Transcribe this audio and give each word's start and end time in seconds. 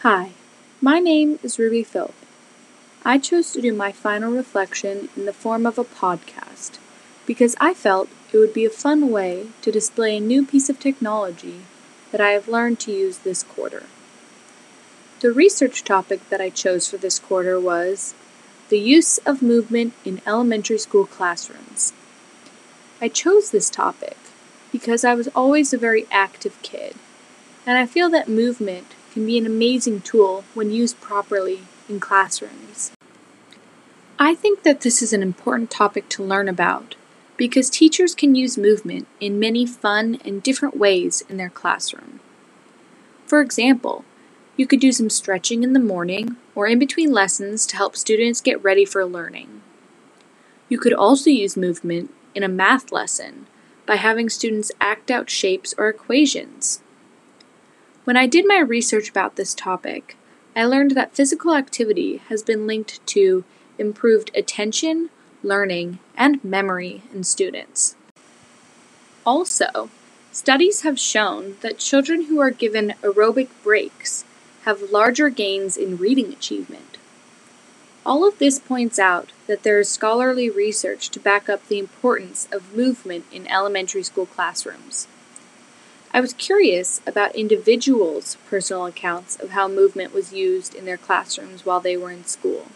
Hi, 0.00 0.32
my 0.82 0.98
name 0.98 1.38
is 1.42 1.58
Ruby 1.58 1.82
Philp. 1.82 2.14
I 3.02 3.16
chose 3.16 3.50
to 3.52 3.62
do 3.62 3.72
my 3.72 3.92
final 3.92 4.30
reflection 4.30 5.08
in 5.16 5.24
the 5.24 5.32
form 5.32 5.64
of 5.64 5.78
a 5.78 5.84
podcast 5.84 6.78
because 7.24 7.56
I 7.58 7.72
felt 7.72 8.10
it 8.30 8.36
would 8.36 8.52
be 8.52 8.66
a 8.66 8.70
fun 8.70 9.10
way 9.10 9.46
to 9.62 9.72
display 9.72 10.18
a 10.18 10.20
new 10.20 10.44
piece 10.44 10.68
of 10.68 10.78
technology 10.78 11.62
that 12.12 12.20
I 12.20 12.32
have 12.32 12.46
learned 12.46 12.78
to 12.80 12.92
use 12.92 13.18
this 13.18 13.42
quarter. 13.42 13.84
The 15.20 15.32
research 15.32 15.82
topic 15.82 16.28
that 16.28 16.42
I 16.42 16.50
chose 16.50 16.86
for 16.86 16.98
this 16.98 17.18
quarter 17.18 17.58
was 17.58 18.14
the 18.68 18.78
use 18.78 19.16
of 19.24 19.40
movement 19.40 19.94
in 20.04 20.20
elementary 20.26 20.78
school 20.78 21.06
classrooms. 21.06 21.94
I 23.00 23.08
chose 23.08 23.50
this 23.50 23.70
topic 23.70 24.18
because 24.70 25.06
I 25.06 25.14
was 25.14 25.28
always 25.28 25.72
a 25.72 25.78
very 25.78 26.04
active 26.10 26.60
kid, 26.60 26.96
and 27.64 27.78
I 27.78 27.86
feel 27.86 28.10
that 28.10 28.28
movement 28.28 28.92
can 29.16 29.24
be 29.24 29.38
an 29.38 29.46
amazing 29.46 29.98
tool 30.02 30.44
when 30.52 30.70
used 30.70 31.00
properly 31.00 31.60
in 31.88 31.98
classrooms. 31.98 32.92
I 34.18 34.34
think 34.34 34.62
that 34.62 34.82
this 34.82 35.00
is 35.00 35.14
an 35.14 35.22
important 35.22 35.70
topic 35.70 36.10
to 36.10 36.22
learn 36.22 36.50
about 36.50 36.96
because 37.38 37.70
teachers 37.70 38.14
can 38.14 38.34
use 38.34 38.58
movement 38.58 39.08
in 39.18 39.40
many 39.40 39.64
fun 39.64 40.18
and 40.22 40.42
different 40.42 40.76
ways 40.76 41.22
in 41.30 41.38
their 41.38 41.48
classroom. 41.48 42.20
For 43.24 43.40
example, 43.40 44.04
you 44.54 44.66
could 44.66 44.80
do 44.80 44.92
some 44.92 45.08
stretching 45.08 45.62
in 45.62 45.72
the 45.72 45.80
morning 45.80 46.36
or 46.54 46.66
in 46.66 46.78
between 46.78 47.10
lessons 47.10 47.64
to 47.68 47.76
help 47.76 47.96
students 47.96 48.42
get 48.42 48.62
ready 48.62 48.84
for 48.84 49.06
learning. 49.06 49.62
You 50.68 50.78
could 50.78 50.92
also 50.92 51.30
use 51.30 51.56
movement 51.56 52.12
in 52.34 52.42
a 52.42 52.48
math 52.48 52.92
lesson 52.92 53.46
by 53.86 53.96
having 53.96 54.28
students 54.28 54.72
act 54.78 55.10
out 55.10 55.30
shapes 55.30 55.74
or 55.78 55.88
equations. 55.88 56.82
When 58.06 58.16
I 58.16 58.28
did 58.28 58.46
my 58.46 58.60
research 58.60 59.10
about 59.10 59.34
this 59.34 59.52
topic, 59.52 60.16
I 60.54 60.64
learned 60.64 60.92
that 60.92 61.16
physical 61.16 61.56
activity 61.56 62.18
has 62.28 62.40
been 62.40 62.64
linked 62.64 63.04
to 63.08 63.42
improved 63.78 64.30
attention, 64.32 65.10
learning, 65.42 65.98
and 66.16 66.42
memory 66.44 67.02
in 67.12 67.24
students. 67.24 67.96
Also, 69.26 69.90
studies 70.30 70.82
have 70.82 71.00
shown 71.00 71.56
that 71.62 71.80
children 71.80 72.26
who 72.26 72.38
are 72.38 72.52
given 72.52 72.94
aerobic 73.02 73.48
breaks 73.64 74.24
have 74.62 74.92
larger 74.92 75.28
gains 75.28 75.76
in 75.76 75.96
reading 75.96 76.32
achievement. 76.32 76.98
All 78.04 78.24
of 78.24 78.38
this 78.38 78.60
points 78.60 79.00
out 79.00 79.32
that 79.48 79.64
there 79.64 79.80
is 79.80 79.88
scholarly 79.88 80.48
research 80.48 81.08
to 81.08 81.18
back 81.18 81.48
up 81.48 81.66
the 81.66 81.80
importance 81.80 82.46
of 82.52 82.76
movement 82.76 83.24
in 83.32 83.48
elementary 83.48 84.04
school 84.04 84.26
classrooms. 84.26 85.08
I 86.16 86.20
was 86.20 86.32
curious 86.32 87.02
about 87.06 87.36
individuals' 87.36 88.38
personal 88.48 88.86
accounts 88.86 89.36
of 89.36 89.50
how 89.50 89.68
movement 89.68 90.14
was 90.14 90.32
used 90.32 90.74
in 90.74 90.86
their 90.86 90.96
classrooms 90.96 91.66
while 91.66 91.78
they 91.78 91.94
were 91.94 92.10
in 92.10 92.24
school. 92.24 92.68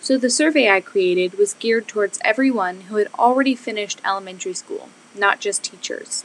So 0.00 0.18
the 0.18 0.28
survey 0.28 0.68
I 0.68 0.80
created 0.80 1.38
was 1.38 1.54
geared 1.54 1.86
towards 1.86 2.18
everyone 2.24 2.80
who 2.88 2.96
had 2.96 3.06
already 3.16 3.54
finished 3.54 4.00
elementary 4.04 4.54
school, 4.54 4.88
not 5.14 5.38
just 5.38 5.62
teachers. 5.62 6.24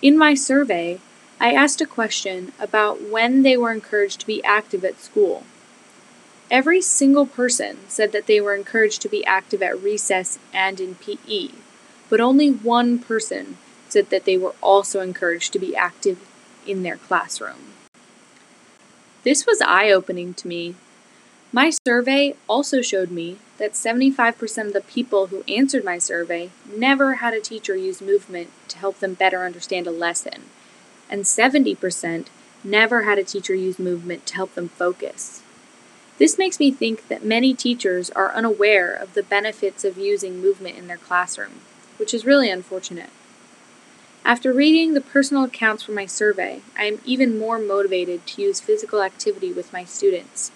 In 0.00 0.16
my 0.16 0.32
survey, 0.32 1.00
I 1.38 1.52
asked 1.52 1.82
a 1.82 1.86
question 1.86 2.52
about 2.58 3.02
when 3.02 3.42
they 3.42 3.58
were 3.58 3.72
encouraged 3.72 4.20
to 4.20 4.26
be 4.26 4.42
active 4.42 4.86
at 4.86 5.02
school. 5.02 5.44
Every 6.50 6.80
single 6.80 7.26
person 7.26 7.80
said 7.88 8.12
that 8.12 8.26
they 8.26 8.40
were 8.40 8.54
encouraged 8.54 9.02
to 9.02 9.08
be 9.10 9.22
active 9.26 9.62
at 9.62 9.82
recess 9.82 10.38
and 10.54 10.80
in 10.80 10.94
PE, 10.94 11.48
but 12.08 12.22
only 12.22 12.50
one 12.50 12.98
person 12.98 13.58
that 14.02 14.24
they 14.24 14.36
were 14.36 14.54
also 14.62 15.00
encouraged 15.00 15.52
to 15.52 15.58
be 15.58 15.74
active 15.74 16.18
in 16.66 16.82
their 16.82 16.96
classroom. 16.96 17.72
This 19.24 19.46
was 19.46 19.60
eye 19.60 19.90
opening 19.90 20.34
to 20.34 20.48
me. 20.48 20.76
My 21.52 21.70
survey 21.86 22.34
also 22.48 22.82
showed 22.82 23.10
me 23.10 23.38
that 23.58 23.72
75% 23.72 24.66
of 24.66 24.72
the 24.72 24.80
people 24.80 25.28
who 25.28 25.42
answered 25.48 25.84
my 25.84 25.98
survey 25.98 26.50
never 26.72 27.14
had 27.14 27.34
a 27.34 27.40
teacher 27.40 27.76
use 27.76 28.00
movement 28.00 28.50
to 28.68 28.78
help 28.78 28.98
them 28.98 29.14
better 29.14 29.44
understand 29.44 29.86
a 29.86 29.90
lesson 29.90 30.44
and 31.08 31.22
70% 31.22 32.26
never 32.64 33.02
had 33.02 33.18
a 33.18 33.24
teacher 33.24 33.54
use 33.54 33.78
movement 33.78 34.26
to 34.26 34.34
help 34.34 34.54
them 34.54 34.68
focus. 34.68 35.42
This 36.18 36.38
makes 36.38 36.58
me 36.58 36.70
think 36.70 37.08
that 37.08 37.24
many 37.24 37.54
teachers 37.54 38.10
are 38.10 38.34
unaware 38.34 38.92
of 38.92 39.14
the 39.14 39.22
benefits 39.22 39.84
of 39.84 39.98
using 39.98 40.40
movement 40.40 40.78
in 40.78 40.86
their 40.86 40.96
classroom, 40.96 41.60
which 41.98 42.14
is 42.14 42.24
really 42.24 42.50
unfortunate. 42.50 43.10
After 44.26 44.52
reading 44.52 44.94
the 44.94 45.00
personal 45.00 45.44
accounts 45.44 45.84
from 45.84 45.94
my 45.94 46.06
survey, 46.06 46.60
I 46.76 46.86
am 46.86 47.00
even 47.04 47.38
more 47.38 47.60
motivated 47.60 48.26
to 48.26 48.42
use 48.42 48.58
physical 48.58 49.00
activity 49.00 49.52
with 49.52 49.72
my 49.72 49.84
students. 49.84 50.50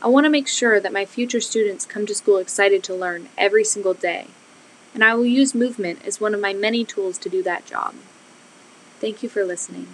I 0.00 0.08
want 0.08 0.24
to 0.24 0.30
make 0.30 0.48
sure 0.48 0.80
that 0.80 0.94
my 0.94 1.04
future 1.04 1.42
students 1.42 1.84
come 1.84 2.06
to 2.06 2.14
school 2.14 2.38
excited 2.38 2.82
to 2.84 2.94
learn 2.94 3.28
every 3.36 3.64
single 3.64 3.92
day, 3.92 4.28
and 4.94 5.04
I 5.04 5.12
will 5.12 5.26
use 5.26 5.54
movement 5.54 6.06
as 6.06 6.22
one 6.22 6.32
of 6.32 6.40
my 6.40 6.54
many 6.54 6.86
tools 6.86 7.18
to 7.18 7.28
do 7.28 7.42
that 7.42 7.66
job. 7.66 7.96
Thank 8.98 9.22
you 9.22 9.28
for 9.28 9.44
listening. 9.44 9.88